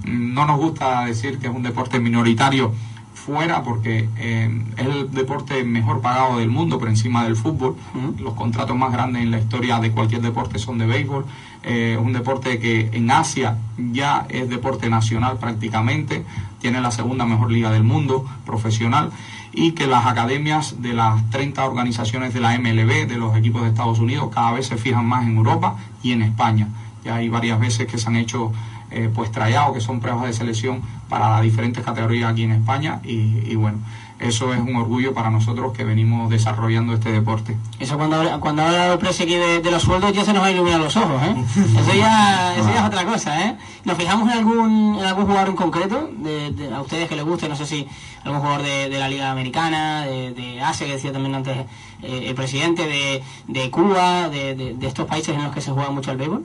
mm, 0.05 0.35
no 0.35 0.47
nos 0.47 0.59
gusta 0.59 1.07
decir 1.07 1.39
que 1.39 1.47
es 1.47 1.55
un 1.55 1.63
deporte 1.63 1.99
minoritario 2.01 2.75
fuera 3.15 3.63
porque 3.63 4.09
eh, 4.17 4.65
es 4.77 4.87
el 4.87 5.11
deporte 5.11 5.63
mejor 5.65 6.01
pagado 6.01 6.39
del 6.39 6.49
mundo 6.49 6.79
por 6.79 6.89
encima 6.89 7.25
del 7.25 7.37
fútbol. 7.37 7.77
Los 8.19 8.35
contratos 8.35 8.77
más 8.77 8.93
grandes 8.93 9.23
en 9.23 9.31
la 9.31 9.39
historia 9.39 9.79
de 9.79 9.91
cualquier 9.91 10.23
deporte 10.23 10.59
son 10.59 10.79
de 10.79 10.87
béisbol. 10.87 11.25
Eh, 11.63 11.97
es 11.99 12.05
un 12.05 12.13
deporte 12.13 12.59
que 12.59 12.91
en 12.93 13.11
Asia 13.11 13.59
ya 13.93 14.27
es 14.29 14.49
deporte 14.49 14.89
nacional 14.89 15.39
prácticamente, 15.39 16.25
tiene 16.59 16.81
la 16.81 16.91
segunda 16.91 17.27
mejor 17.27 17.51
liga 17.51 17.71
del 17.71 17.85
mundo 17.85 18.25
profesional 18.47 19.11
y 19.53 19.73
que 19.73 19.87
las 19.87 20.07
academias 20.07 20.81
de 20.81 20.95
las 20.95 21.29
30 21.31 21.65
organizaciones 21.65 22.33
de 22.33 22.41
la 22.41 22.57
MLB, 22.59 23.09
de 23.09 23.17
los 23.17 23.37
equipos 23.37 23.63
de 23.63 23.69
Estados 23.69 23.99
Unidos, 23.99 24.31
cada 24.33 24.53
vez 24.53 24.67
se 24.67 24.77
fijan 24.77 25.07
más 25.07 25.27
en 25.27 25.37
Europa 25.37 25.77
y 26.03 26.13
en 26.13 26.23
España. 26.23 26.69
Ya 27.05 27.17
hay 27.17 27.29
varias 27.29 27.59
veces 27.59 27.87
que 27.87 27.99
se 27.99 28.09
han 28.09 28.17
hecho 28.17 28.53
eh, 28.91 29.11
pues 29.15 29.31
trayados, 29.33 29.75
que 29.75 29.81
son 29.81 30.01
pruebas 30.01 30.25
de 30.27 30.33
selección 30.33 30.83
para 31.09 31.29
las 31.31 31.43
diferentes 31.43 31.85
categorías 31.85 32.31
aquí 32.33 32.45
en 32.45 32.53
España 32.53 33.01
y, 33.05 33.43
y 33.51 33.55
bueno, 33.57 33.79
eso 34.19 34.53
es 34.53 34.61
un 34.61 34.77
orgullo 34.77 35.15
para 35.15 35.31
nosotros 35.31 35.73
que 35.73 35.83
venimos 35.83 36.29
desarrollando 36.29 36.93
este 36.93 37.11
deporte. 37.11 37.57
Eso 37.79 37.97
cuando 37.97 38.39
cuando 38.41 38.63
habla 38.63 38.93
el 38.93 38.99
precio 38.99 39.25
aquí 39.25 39.35
de, 39.35 39.61
de 39.63 39.71
los 39.71 39.83
sueldos 39.83 40.13
ya 40.13 40.25
se 40.25 40.33
nos 40.35 40.43
va 40.43 40.47
a 40.49 40.51
iluminar 40.51 40.79
los 40.81 40.95
ojos, 40.97 41.23
¿eh? 41.23 41.35
Eso 41.81 41.95
ya, 41.95 42.55
eso 42.55 42.69
ya 42.69 42.81
es 42.81 42.85
otra 42.87 43.05
cosa, 43.07 43.47
¿eh? 43.49 43.57
¿Nos 43.85 43.97
fijamos 43.97 44.31
en 44.31 44.39
algún, 44.39 44.97
en 45.01 45.05
algún 45.07 45.25
jugador 45.25 45.49
en 45.49 45.57
concreto? 45.57 46.11
De, 46.19 46.51
de- 46.53 46.75
a 46.75 46.83
ustedes 46.83 47.09
que 47.09 47.17
les 47.17 47.25
guste, 47.25 47.49
no 47.49 47.57
sé 47.57 47.65
si 47.65 47.89
algún 48.25 48.41
jugador 48.41 48.63
de, 48.63 48.91
de 48.91 48.99
la 48.99 49.09
Liga 49.09 49.31
Americana, 49.31 50.03
de, 50.05 50.33
de 50.33 50.61
Asia, 50.61 50.87
que 50.87 50.93
decía 50.93 51.13
también 51.13 51.35
antes 51.37 51.57
eh, 52.03 52.25
el 52.29 52.35
presidente, 52.35 52.87
de, 52.87 53.23
de 53.49 53.71
Cuba, 53.71 54.29
de, 54.29 54.55
de- 54.55 54.75
de 54.75 54.87
estos 54.87 55.07
países 55.07 55.35
en 55.35 55.43
los 55.45 55.55
que 55.55 55.63
se 55.63 55.71
juega 55.71 55.89
mucho 55.91 56.11
el 56.11 56.19
béisbol. 56.19 56.45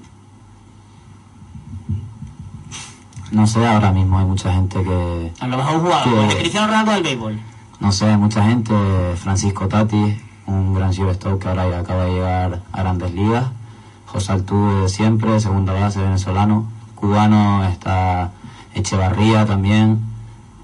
No 3.35 3.45
sé, 3.45 3.67
ahora 3.67 3.91
mismo 3.91 4.17
hay 4.17 4.23
mucha 4.23 4.53
gente 4.53 4.81
que... 4.81 5.33
A 5.41 5.47
lo 5.47 5.57
mejor 5.57 5.75
un 5.75 5.81
jugador, 5.81 6.37
Cristiano 6.37 6.67
Ronaldo 6.67 6.93
del 6.93 7.03
béisbol. 7.03 7.39
No 7.81 7.91
sé, 7.91 8.15
mucha 8.15 8.45
gente, 8.45 8.73
Francisco 9.17 9.67
Tati, 9.67 10.17
un 10.45 10.73
gran 10.73 10.91
shortstop 10.91 11.41
que 11.41 11.49
ahora 11.49 11.63
acaba 11.77 12.05
de 12.05 12.13
llegar 12.13 12.61
a 12.71 12.81
grandes 12.81 13.13
ligas. 13.13 13.47
José 14.05 14.31
Altuve 14.31 14.87
siempre, 14.87 15.37
segunda 15.41 15.73
base 15.73 15.99
venezolano. 15.99 16.65
Cubano 16.95 17.65
está 17.65 18.31
Echevarría 18.73 19.45
también. 19.45 19.99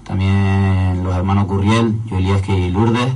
También 0.04 1.04
los 1.04 1.14
hermanos 1.14 1.44
Curriel, 1.48 2.00
Yulieski 2.06 2.52
y 2.52 2.70
Lourdes. 2.70 3.12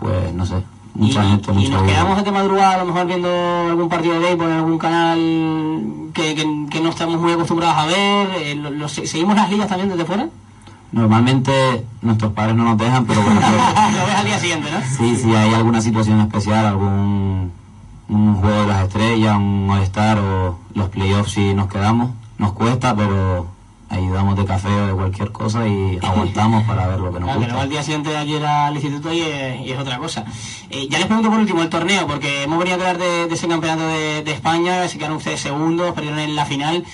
Pues 0.00 0.32
no 0.32 0.46
sé, 0.46 0.62
Mucha 0.98 1.24
y, 1.24 1.28
gente, 1.28 1.50
y 1.52 1.54
mucho 1.54 1.70
nos 1.72 1.82
quedamos 1.82 2.24
de 2.24 2.32
madrugada 2.32 2.74
a 2.74 2.78
lo 2.78 2.84
mejor 2.86 3.06
viendo 3.06 3.28
algún 3.68 3.88
partido 3.88 4.14
de 4.14 4.20
béisbol 4.20 4.50
en 4.50 4.56
algún 4.56 4.78
canal 4.78 5.18
que, 6.14 6.34
que- 6.34 6.66
que 6.70 6.80
no 6.80 6.88
estamos 6.90 7.20
muy 7.20 7.32
acostumbrados 7.32 7.76
a 7.76 7.86
ver. 7.86 8.28
eh, 8.40 8.54
lo- 8.54 8.70
lo- 8.70 8.88
¿Seguimos 8.88 9.36
las 9.36 9.50
ligas 9.50 9.68
también 9.68 9.90
desde 9.90 10.04
fuera? 10.04 10.28
Normalmente 10.92 11.84
nuestros 12.00 12.32
padres 12.32 12.54
no 12.56 12.64
nos 12.64 12.78
dejan, 12.78 13.04
pero 13.06 13.20
bueno, 13.20 13.40
lo 13.40 14.06
ves 14.06 14.14
al 14.16 14.24
día 14.24 14.38
siguiente, 14.38 14.68
¿no? 14.70 14.78
sí, 14.96 15.16
sí, 15.16 15.34
hay 15.34 15.52
alguna 15.52 15.80
situación 15.82 16.20
especial, 16.20 16.64
algún 16.66 17.52
un 18.08 18.36
juego 18.36 18.60
de 18.62 18.66
las 18.68 18.84
estrellas, 18.84 19.36
un 19.36 19.68
All-Star 19.68 20.18
o 20.20 20.58
los 20.74 20.88
playoffs 20.90 21.32
si 21.32 21.52
nos 21.54 21.66
quedamos. 21.66 22.10
Nos 22.38 22.52
cuesta, 22.52 22.94
pero 22.94 23.48
ayudamos 23.88 24.36
de 24.36 24.44
café 24.44 24.68
o 24.68 24.86
de 24.88 24.92
cualquier 24.94 25.30
cosa 25.32 25.66
y 25.66 25.98
aguantamos 26.02 26.64
para 26.64 26.86
ver 26.88 26.98
lo 27.00 27.12
que 27.12 27.20
nos 27.20 27.26
Claro, 27.28 27.40
que 27.40 27.46
gusta. 27.46 27.62
al 27.62 27.68
día 27.68 27.82
siguiente 27.82 28.10
de 28.10 28.16
ayer 28.16 28.44
al 28.44 28.74
instituto 28.74 29.12
y 29.12 29.20
es, 29.20 29.60
y 29.60 29.70
es 29.72 29.78
otra 29.78 29.98
cosa. 29.98 30.24
Eh, 30.70 30.88
ya 30.90 30.98
les 30.98 31.06
pregunto 31.06 31.30
por 31.30 31.38
último 31.38 31.62
el 31.62 31.68
torneo, 31.68 32.06
porque 32.06 32.42
hemos 32.42 32.58
venido 32.58 32.76
a 32.76 32.80
hablar 32.80 32.98
de, 32.98 33.26
de 33.28 33.34
ese 33.34 33.46
campeonato 33.48 33.86
de, 33.86 34.22
de 34.22 34.32
España, 34.32 34.86
se 34.88 34.98
quedaron 34.98 35.18
ustedes 35.18 35.40
segundos, 35.40 35.94
perdieron 35.94 36.18
en 36.18 36.34
la 36.34 36.44
final. 36.44 36.84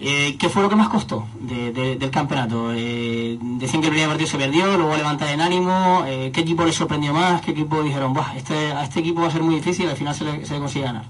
Eh, 0.00 0.36
¿Qué 0.38 0.48
fue 0.48 0.62
lo 0.62 0.68
que 0.68 0.74
más 0.76 0.88
costó 0.88 1.26
de- 1.40 1.70
de- 1.72 1.96
del 1.96 2.10
campeonato? 2.10 2.72
Eh, 2.74 3.38
decían 3.40 3.80
que 3.80 3.86
el 3.86 3.92
primer 3.92 4.08
partido 4.08 4.28
se 4.28 4.36
perdió, 4.36 4.76
luego 4.76 4.96
levantar 4.96 5.28
en 5.28 5.40
ánimo. 5.40 6.02
eh, 6.06 6.30
¿Qué 6.34 6.40
equipo 6.40 6.64
les 6.64 6.74
sorprendió 6.74 7.14
más? 7.14 7.40
¿Qué 7.40 7.52
equipo 7.52 7.80
dijeron, 7.82 8.12
Buah, 8.12 8.36
este, 8.36 8.72
a 8.72 8.82
este 8.82 8.98
equipo 9.00 9.20
va 9.22 9.28
a 9.28 9.30
ser 9.30 9.42
muy 9.42 9.54
difícil 9.54 9.86
y 9.86 9.90
al 9.90 9.96
final 9.96 10.14
se 10.14 10.24
le, 10.24 10.44
se 10.44 10.54
le 10.54 10.58
consigue 10.58 10.84
ganar? 10.86 11.04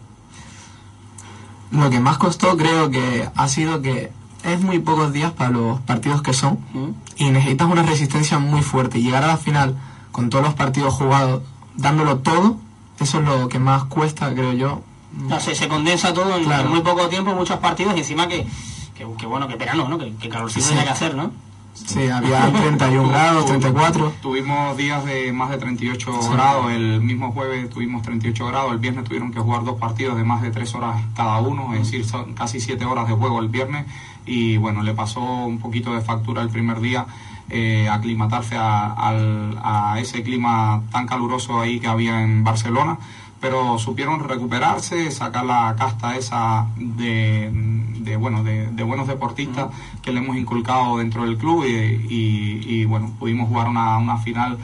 Lo 1.70 1.90
que 1.90 1.98
más 1.98 2.18
costó 2.18 2.56
creo 2.56 2.90
que 2.90 3.28
ha 3.34 3.48
sido 3.48 3.80
que 3.82 4.12
es 4.44 4.60
muy 4.60 4.78
pocos 4.78 5.12
días 5.12 5.32
para 5.32 5.50
los 5.50 5.80
partidos 5.80 6.22
que 6.22 6.32
son 6.32 6.58
¿Mm? 6.72 6.88
y 7.16 7.30
necesitas 7.30 7.68
una 7.70 7.82
resistencia 7.82 8.38
muy 8.38 8.62
fuerte. 8.62 9.00
Llegar 9.00 9.24
a 9.24 9.28
la 9.28 9.36
final 9.36 9.76
con 10.12 10.30
todos 10.30 10.44
los 10.44 10.54
partidos 10.54 10.94
jugados, 10.94 11.42
dándolo 11.76 12.18
todo, 12.18 12.56
eso 13.00 13.18
es 13.20 13.24
lo 13.24 13.48
que 13.48 13.58
más 13.58 13.84
cuesta, 13.84 14.32
creo 14.32 14.52
yo. 14.52 14.82
No, 15.12 15.38
se, 15.40 15.54
se 15.54 15.68
condensa 15.68 16.12
todo 16.12 16.36
en, 16.36 16.44
Claro. 16.44 16.64
en 16.66 16.70
muy 16.70 16.80
poco 16.82 17.08
tiempo, 17.08 17.34
muchos 17.34 17.58
partidos 17.58 17.94
y 17.96 18.00
encima 18.00 18.28
que, 18.28 18.46
que, 18.94 19.06
que 19.18 19.26
bueno, 19.26 19.48
que 19.48 19.56
verano, 19.56 19.88
¿no? 19.88 19.98
Que, 19.98 20.12
que 20.16 20.28
calorcito 20.28 20.60
Sí. 20.64 20.68
tiene 20.72 20.84
que 20.84 20.90
hacer, 20.90 21.14
¿no? 21.14 21.30
Sí, 21.74 22.06
había 22.08 22.52
31 22.52 23.08
grados, 23.08 23.46
34. 23.46 24.12
Tuvimos 24.22 24.76
días 24.76 25.04
de 25.04 25.32
más 25.32 25.50
de 25.50 25.58
38 25.58 26.12
grados, 26.30 26.70
el 26.70 27.00
mismo 27.00 27.32
jueves 27.32 27.68
tuvimos 27.68 28.02
38 28.02 28.46
grados, 28.46 28.72
el 28.72 28.78
viernes 28.78 29.02
tuvieron 29.04 29.32
que 29.32 29.40
jugar 29.40 29.64
dos 29.64 29.76
partidos 29.80 30.16
de 30.16 30.22
más 30.22 30.40
de 30.42 30.52
tres 30.52 30.72
horas 30.76 31.02
cada 31.16 31.40
uno, 31.40 31.74
es 31.74 31.80
decir, 31.80 32.04
son 32.06 32.34
casi 32.34 32.60
siete 32.60 32.84
horas 32.84 33.08
de 33.08 33.14
juego 33.14 33.40
el 33.40 33.48
viernes 33.48 33.86
y 34.26 34.56
bueno, 34.56 34.82
le 34.82 34.94
pasó 34.94 35.20
un 35.22 35.58
poquito 35.58 35.94
de 35.94 36.00
factura 36.00 36.42
el 36.42 36.48
primer 36.50 36.80
día 36.80 37.06
eh, 37.50 37.88
aclimatarse 37.90 38.56
a, 38.56 38.92
al- 38.92 39.58
a 39.62 39.98
ese 40.00 40.22
clima 40.22 40.82
tan 40.90 41.06
caluroso 41.06 41.60
ahí 41.60 41.78
que 41.80 41.86
había 41.88 42.22
en 42.22 42.42
Barcelona, 42.42 42.98
pero 43.40 43.78
supieron 43.78 44.20
recuperarse, 44.20 45.10
sacar 45.10 45.44
la 45.44 45.74
casta 45.78 46.16
esa 46.16 46.66
de, 46.76 47.50
de, 47.52 48.16
bueno, 48.16 48.42
de, 48.42 48.68
de 48.68 48.82
buenos 48.82 49.06
deportistas 49.06 49.68
que 50.02 50.12
le 50.12 50.20
hemos 50.20 50.36
inculcado 50.38 50.96
dentro 50.98 51.24
del 51.24 51.36
club 51.36 51.64
y, 51.66 51.68
y- 51.70 52.60
y, 52.66 52.84
bueno, 52.86 53.10
pudimos 53.18 53.48
jugar 53.48 53.68
una, 53.68 53.98
una 53.98 54.16
final 54.16 54.56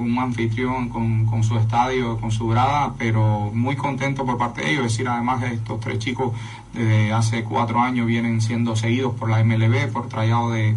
un 0.00 0.18
anfitrión, 0.18 0.88
con, 0.88 1.26
con 1.26 1.42
su 1.44 1.56
estadio, 1.58 2.18
con 2.18 2.30
su 2.30 2.48
grada, 2.48 2.94
pero 2.98 3.50
muy 3.52 3.76
contento 3.76 4.24
por 4.24 4.38
parte 4.38 4.62
de 4.62 4.72
ellos. 4.72 4.86
Es 4.86 4.92
decir, 4.92 5.08
además 5.08 5.40
de 5.40 5.54
estos 5.54 5.80
tres 5.80 5.98
chicos 5.98 6.32
desde 6.72 7.12
hace 7.12 7.44
cuatro 7.44 7.80
años 7.80 8.06
vienen 8.06 8.40
siendo 8.40 8.76
seguidos 8.76 9.14
por 9.14 9.30
la 9.30 9.42
MLB, 9.42 9.92
por 9.92 10.08
trayado 10.08 10.50
de, 10.50 10.76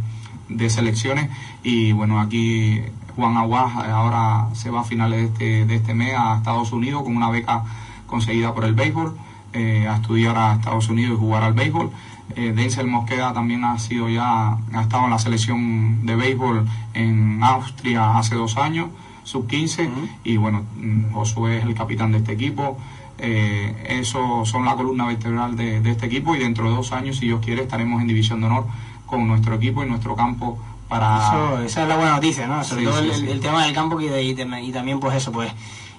de 0.50 0.70
selecciones 0.70 1.30
y 1.64 1.92
bueno, 1.94 2.20
aquí 2.20 2.82
Juan 3.16 3.38
Aguas 3.38 3.74
eh, 3.86 3.92
ahora 3.92 4.48
se 4.54 4.70
va 4.70 4.82
a 4.82 4.84
finales 4.84 5.20
de 5.20 5.26
este, 5.26 5.66
de 5.66 5.76
este 5.76 5.94
mes 5.94 6.14
a 6.18 6.38
Estados 6.38 6.72
Unidos 6.72 7.04
con 7.04 7.16
una 7.16 7.30
beca 7.30 7.64
conseguida 8.08 8.54
por 8.54 8.66
el 8.66 8.74
béisbol, 8.74 9.16
eh, 9.54 9.88
a 9.88 9.96
estudiar 9.96 10.38
a 10.38 10.54
Estados 10.54 10.90
Unidos 10.90 11.18
y 11.18 11.20
jugar 11.20 11.44
al 11.44 11.54
béisbol. 11.54 11.92
Eh, 12.36 12.54
Denzel 12.56 12.88
Mosqueda 12.88 13.34
también 13.34 13.64
ha 13.64 13.78
sido 13.80 14.10
ya, 14.10 14.58
ha 14.74 14.82
estado 14.82 15.06
en 15.06 15.12
la 15.12 15.20
selección 15.20 16.06
de 16.06 16.16
béisbol 16.16 16.66
en 16.94 17.44
Austria 17.44 18.18
hace 18.18 18.36
dos 18.36 18.58
años, 18.58 18.88
sub 19.24 19.48
15, 19.48 19.90
y 20.24 20.38
bueno, 20.38 20.64
mm, 20.78 21.12
Josué 21.14 21.58
es 21.60 21.64
el 21.66 21.74
capitán 21.76 22.12
de 22.12 22.20
este 22.20 22.34
equipo. 22.34 22.78
Eh, 23.20 23.98
eso 24.02 24.44
son 24.46 24.66
la 24.66 24.76
columna 24.76 25.06
vertebral 25.06 25.56
de, 25.56 25.80
de 25.82 25.92
este 25.92 26.08
equipo 26.08 26.36
y 26.36 26.40
dentro 26.40 26.70
de 26.70 26.76
dos 26.76 26.92
años, 26.92 27.18
si 27.18 27.28
Dios 27.28 27.42
quiere, 27.44 27.62
estaremos 27.64 28.02
en 28.02 28.08
división 28.08 28.40
de 28.42 28.48
honor 28.48 28.66
con 29.06 29.28
nuestro 29.28 29.56
equipo 29.56 29.84
y 29.84 29.88
nuestro 29.88 30.16
campo 30.16 30.58
para... 30.90 31.20
Eso, 31.28 31.62
esa 31.64 31.84
es 31.84 31.90
la 31.90 31.96
buena 31.96 32.12
noticia, 32.16 32.48
¿no? 32.48 32.64
Sobre 32.64 32.82
Sí, 32.82 32.88
todo 32.88 33.00
sí, 33.02 33.10
el, 33.10 33.16
sí. 33.16 33.30
el 33.30 33.40
tema 33.40 33.64
del 33.66 33.74
campo 33.74 34.02
y 34.02 34.08
de- 34.08 34.24
y 34.24 34.72
también 34.72 35.00
pues 35.00 35.16
eso, 35.16 35.32
pues 35.32 35.52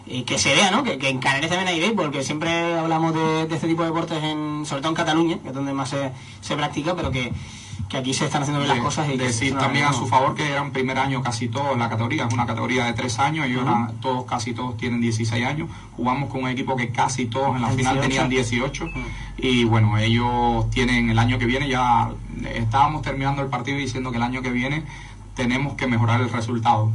eh, 0.06 0.24
que 0.24 0.38
se 0.38 0.54
vea, 0.54 0.70
¿no? 0.70 0.82
Que, 0.84 0.98
que 0.98 1.08
en 1.08 1.18
Canarias 1.18 1.50
también 1.50 1.68
hay 1.68 1.80
béisbol, 1.80 2.10
que 2.10 2.22
siempre 2.22 2.78
hablamos 2.78 3.14
de, 3.14 3.46
de 3.46 3.54
este 3.54 3.68
tipo 3.68 3.82
de 3.82 3.88
deportes, 3.88 4.22
en, 4.22 4.64
sobre 4.66 4.82
todo 4.82 4.90
en 4.90 4.96
Cataluña, 4.96 5.38
que 5.42 5.48
es 5.48 5.54
donde 5.54 5.72
más 5.72 5.90
se, 5.90 6.12
se 6.40 6.56
practica, 6.56 6.94
pero 6.94 7.10
que, 7.10 7.32
que 7.88 7.96
aquí 7.96 8.12
se 8.14 8.26
están 8.26 8.42
haciendo 8.42 8.62
bien 8.62 8.74
las 8.74 8.84
cosas 8.84 9.08
y 9.08 9.16
que 9.16 9.24
decir 9.24 9.56
también 9.56 9.86
a 9.86 9.92
su 9.92 10.06
favor 10.06 10.34
que 10.34 10.46
eran 10.50 10.72
primer 10.72 10.98
año 10.98 11.22
casi 11.22 11.48
todos 11.48 11.72
en 11.72 11.78
la 11.78 11.88
categoría, 11.88 12.26
es 12.26 12.34
una 12.34 12.46
categoría 12.46 12.84
de 12.84 12.92
tres 12.92 13.18
años, 13.18 13.46
ellos 13.46 13.62
eran 13.62 13.98
todos, 14.00 14.24
casi 14.24 14.52
todos 14.52 14.76
tienen 14.76 15.00
16 15.00 15.44
años, 15.44 15.68
jugamos 15.96 16.30
con 16.30 16.42
un 16.44 16.50
equipo 16.50 16.76
que 16.76 16.90
casi 16.90 17.26
todos 17.26 17.56
en 17.56 17.62
la 17.62 17.68
final 17.70 17.94
18. 17.94 18.08
tenían 18.08 18.28
18 18.28 18.90
y 19.38 19.64
bueno, 19.64 19.96
ellos 19.98 20.68
tienen 20.70 21.10
el 21.10 21.18
año 21.18 21.38
que 21.38 21.46
viene 21.46 21.68
ya, 21.68 22.10
estábamos 22.54 23.02
terminando 23.02 23.42
el 23.42 23.48
partido 23.48 23.78
diciendo 23.78 24.10
que 24.10 24.16
el 24.16 24.22
año 24.22 24.42
que 24.42 24.50
viene 24.50 24.82
tenemos 25.34 25.74
que 25.74 25.86
mejorar 25.86 26.20
el 26.20 26.30
resultado. 26.30 26.92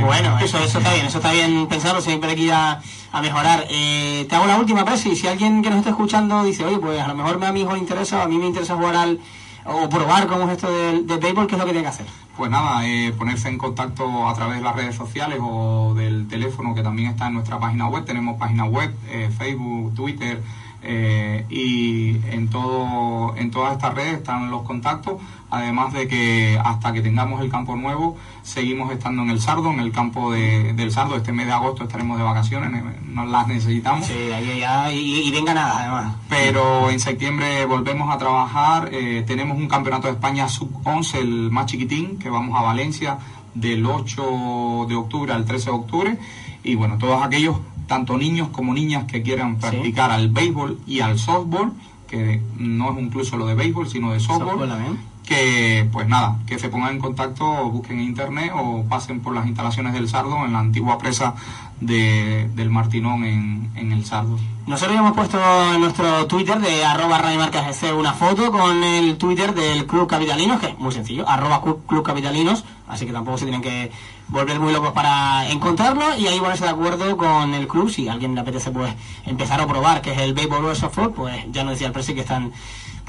Bueno, 0.00 0.38
eso, 0.38 0.58
eso 0.58 0.78
está 0.78 0.92
bien, 0.92 1.06
eso 1.06 1.18
está 1.18 1.32
bien 1.32 1.66
pensarlo, 1.66 2.00
siempre 2.00 2.30
hay 2.30 2.36
que 2.36 2.42
ir 2.42 2.52
a, 2.52 2.80
a 3.12 3.22
mejorar. 3.22 3.66
Eh, 3.70 4.26
te 4.28 4.36
hago 4.36 4.46
la 4.46 4.58
última, 4.58 4.84
Presi, 4.84 5.16
si 5.16 5.26
alguien 5.26 5.62
que 5.62 5.70
nos 5.70 5.78
está 5.78 5.90
escuchando 5.90 6.42
dice, 6.44 6.64
oye, 6.64 6.78
pues 6.78 7.00
a 7.00 7.08
lo 7.08 7.14
mejor 7.14 7.42
a 7.42 7.52
mi 7.52 7.62
hijo 7.62 7.72
le 7.72 7.78
interesa, 7.78 8.18
o 8.18 8.22
a 8.22 8.28
mí 8.28 8.36
me 8.38 8.46
interesa 8.46 8.76
jugar 8.76 8.96
al, 8.96 9.20
o 9.64 9.88
probar 9.88 10.26
cómo 10.26 10.44
es 10.44 10.52
esto 10.52 10.70
del, 10.70 11.06
del 11.06 11.18
béisbol, 11.18 11.46
¿qué 11.46 11.54
es 11.54 11.58
lo 11.58 11.66
que 11.66 11.72
tiene 11.72 11.84
que 11.84 11.88
hacer? 11.94 12.06
Pues 12.36 12.50
nada, 12.50 12.86
eh, 12.86 13.12
ponerse 13.18 13.48
en 13.48 13.58
contacto 13.58 14.28
a 14.28 14.34
través 14.34 14.56
de 14.58 14.62
las 14.62 14.74
redes 14.74 14.94
sociales 14.94 15.38
o 15.42 15.94
del 15.94 16.26
teléfono 16.28 16.74
que 16.74 16.82
también 16.82 17.10
está 17.10 17.26
en 17.26 17.34
nuestra 17.34 17.58
página 17.58 17.88
web. 17.88 18.04
Tenemos 18.04 18.38
página 18.38 18.64
web, 18.64 18.94
eh, 19.08 19.30
Facebook, 19.36 19.94
Twitter 19.94 20.40
eh, 20.82 21.44
y 21.50 22.16
en 22.34 22.48
todo 22.48 23.34
en 23.36 23.50
todas 23.50 23.72
estas 23.72 23.94
redes 23.94 24.14
están 24.18 24.50
los 24.50 24.62
contactos. 24.62 25.14
Además 25.52 25.92
de 25.92 26.06
que 26.06 26.60
hasta 26.64 26.92
que 26.92 27.00
tengamos 27.02 27.40
el 27.42 27.50
campo 27.50 27.74
nuevo 27.74 28.16
seguimos 28.42 28.92
estando 28.92 29.22
en 29.22 29.30
el 29.30 29.40
Sardo, 29.40 29.70
en 29.72 29.80
el 29.80 29.90
campo 29.90 30.30
de- 30.30 30.74
del 30.74 30.92
Sardo. 30.92 31.16
Este 31.16 31.32
mes 31.32 31.46
de 31.46 31.52
agosto 31.52 31.82
estaremos 31.82 32.18
de 32.18 32.22
vacaciones, 32.24 32.72
eh, 32.72 32.98
nos 33.06 33.28
las 33.28 33.48
necesitamos. 33.48 34.06
Sí, 34.06 34.30
ahí 34.32 34.60
ya, 34.60 34.92
y, 34.92 35.22
y 35.26 35.30
venga 35.32 35.52
nada, 35.52 35.80
además. 35.80 36.16
Pero 36.28 36.88
en 36.90 37.00
septiembre 37.00 37.64
volvemos 37.66 38.14
a 38.14 38.18
trabajar. 38.18 38.90
eh, 38.92 39.24
tenemos 39.26 39.58
un 39.58 39.66
campeonato 39.66 40.06
de 40.06 40.12
España 40.14 40.48
sub-11, 40.48 41.18
el 41.18 41.50
más 41.50 41.66
chiquitín, 41.66 42.18
que 42.18 42.30
vamos 42.30 42.56
a 42.56 42.62
Valencia 42.62 43.18
del 43.54 43.84
8 43.84 44.86
de 44.88 44.94
octubre 44.94 45.32
al 45.32 45.44
13 45.44 45.64
de 45.70 45.76
octubre. 45.76 46.18
Y 46.62 46.76
bueno, 46.76 46.96
todos 46.98 47.20
aquellos, 47.24 47.56
tanto 47.90 48.16
niños 48.16 48.50
como 48.50 48.72
niñas 48.72 49.06
que 49.06 49.20
quieran 49.20 49.58
practicar 49.58 50.12
al 50.12 50.28
béisbol 50.28 50.78
y 50.86 51.00
al 51.00 51.18
softball, 51.18 51.72
que 52.06 52.40
no 52.56 52.92
es 52.92 52.96
un 52.96 53.10
club 53.10 53.24
solo 53.24 53.46
de 53.46 53.56
béisbol, 53.56 53.88
sino 53.88 54.12
de 54.12 54.20
softball, 54.20 54.68
Softball. 54.68 54.96
Que 55.30 55.88
pues 55.92 56.08
nada, 56.08 56.38
que 56.44 56.58
se 56.58 56.68
pongan 56.68 56.90
en 56.94 56.98
contacto 56.98 57.44
o 57.48 57.70
busquen 57.70 58.00
en 58.00 58.06
internet 58.06 58.50
o 58.52 58.82
pasen 58.88 59.20
por 59.20 59.32
las 59.32 59.46
instalaciones 59.46 59.92
del 59.92 60.08
Sardo 60.08 60.44
en 60.44 60.52
la 60.52 60.58
antigua 60.58 60.98
presa 60.98 61.34
de- 61.80 62.50
del 62.56 62.68
Martinón 62.68 63.22
en, 63.24 63.70
en 63.76 63.92
el 63.92 64.04
Sardo. 64.04 64.36
Nosotros 64.66 64.98
hemos 64.98 65.12
puesto 65.12 65.38
en 65.72 65.80
nuestro 65.82 66.26
Twitter 66.26 66.58
de 66.58 66.84
arroba 66.84 67.18
Radio 67.18 67.38
Marcas 67.38 67.64
GC 67.80 67.92
una 67.94 68.12
foto 68.12 68.50
con 68.50 68.82
el 68.82 69.18
Twitter 69.18 69.54
del 69.54 69.86
Club 69.86 70.08
Capitalinos, 70.08 70.58
que 70.60 70.66
es 70.70 70.78
muy 70.80 70.92
sencillo, 70.92 71.28
arroba 71.28 71.62
Club 71.62 72.02
Capitalinos, 72.02 72.64
así 72.88 73.06
que 73.06 73.12
tampoco 73.12 73.38
se 73.38 73.44
tienen 73.44 73.62
que 73.62 73.92
volver 74.28 74.58
muy 74.58 74.72
locos 74.72 74.90
para 74.92 75.48
encontrarlo 75.50 76.16
y 76.18 76.26
ahí 76.26 76.40
ponerse 76.40 76.64
de 76.64 76.70
acuerdo 76.70 77.16
con 77.16 77.54
el 77.54 77.68
club, 77.68 77.88
si 77.88 78.08
alguien 78.08 78.34
le 78.34 78.40
apetece 78.40 78.72
pues 78.72 78.92
empezar 79.26 79.60
a 79.60 79.66
probar 79.68 80.02
que 80.02 80.10
es 80.12 80.18
el 80.18 80.34
béisbol 80.34 80.64
o 80.64 80.70
el 80.70 80.76
softball, 80.76 81.12
pues 81.12 81.36
ya 81.52 81.62
nos 81.62 81.74
decía 81.74 81.86
el 81.86 81.92
presi 81.92 82.14
que 82.14 82.20
están 82.22 82.50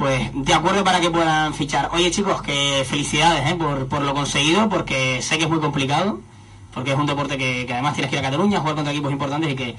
pues 0.01 0.31
de 0.34 0.53
acuerdo 0.55 0.84
para 0.84 1.00
que 1.00 1.12
puedan 1.12 1.53
fichar. 1.53 1.91
Oye 1.93 2.10
chicos, 2.10 2.41
que 2.41 2.84
felicidades 2.89 3.51
¿eh? 3.51 3.55
por, 3.55 3.88
por 3.88 4.01
lo 4.01 4.15
conseguido, 4.15 4.67
porque 4.67 5.22
sé 5.22 5.38
que 5.38 5.43
es 5.43 5.50
muy 5.50 5.60
complicado, 5.60 6.20
porque 6.74 6.93
es 6.93 6.98
un 6.98 7.05
deporte 7.05 7.38
que, 7.38 7.67
además 7.72 7.93
tienes 7.93 8.10
que 8.10 8.15
ir 8.15 8.20
a 8.20 8.24
Cataluña, 8.24 8.62
jugar 8.62 8.74
contra 8.74 8.93
equipos 8.93 9.12
importantes 9.12 9.51
y 9.51 9.55
que, 9.55 9.75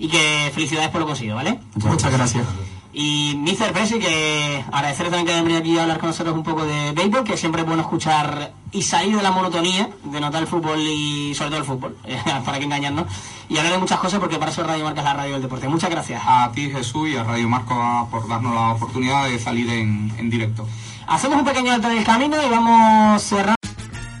y 0.00 0.08
que 0.08 0.50
felicidades 0.52 0.90
por 0.90 1.02
lo 1.02 1.06
conseguido, 1.06 1.36
¿vale? 1.36 1.60
Muchas 1.76 2.12
gracias. 2.12 2.44
Y 2.92 3.34
Mr. 3.36 3.72
Presi, 3.72 3.98
que 3.98 4.64
agradecerle 4.72 5.10
también 5.10 5.26
que 5.26 5.32
haya 5.32 5.42
venido 5.42 5.60
aquí 5.60 5.78
a 5.78 5.82
hablar 5.82 5.98
con 5.98 6.08
nosotros 6.08 6.34
un 6.34 6.42
poco 6.42 6.64
de 6.64 6.92
béisbol, 6.92 7.22
que 7.22 7.36
siempre 7.36 7.62
es 7.62 7.66
bueno 7.66 7.82
escuchar 7.82 8.52
y 8.72 8.82
salir 8.82 9.16
de 9.16 9.22
la 9.22 9.30
monotonía 9.30 9.88
de 10.04 10.20
notar 10.20 10.42
el 10.42 10.48
fútbol 10.48 10.80
y 10.80 11.32
sobre 11.34 11.50
todo 11.50 11.60
el 11.60 11.66
fútbol, 11.66 11.96
para 12.44 12.58
que 12.58 12.64
engañarnos, 12.64 13.06
y 13.48 13.56
hablar 13.58 13.74
de 13.74 13.78
muchas 13.78 14.00
cosas 14.00 14.18
porque 14.18 14.38
para 14.38 14.50
eso 14.50 14.64
Radio 14.64 14.84
Marca 14.84 15.00
es 15.00 15.04
la 15.04 15.14
radio 15.14 15.32
del 15.34 15.42
deporte. 15.42 15.68
Muchas 15.68 15.90
gracias. 15.90 16.22
a 16.24 16.50
ti 16.52 16.70
Jesús 16.70 17.10
y 17.10 17.16
a 17.16 17.24
Radio 17.24 17.48
Marco 17.48 18.08
por 18.10 18.28
darnos 18.28 18.54
la 18.54 18.70
oportunidad 18.72 19.28
de 19.28 19.38
salir 19.38 19.68
en, 19.70 20.12
en 20.18 20.30
directo. 20.30 20.66
Hacemos 21.06 21.38
un 21.38 21.44
pequeño 21.44 21.72
alto 21.72 21.90
en 21.90 21.98
el 21.98 22.04
camino 22.04 22.36
y 22.44 22.48
vamos 22.48 23.22
cerrando. 23.22 23.56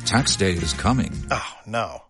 Tax 0.04 0.36
day 0.38 0.54
is 0.54 0.74
coming. 0.74 1.10
Oh, 1.30 1.36
no. 1.66 2.09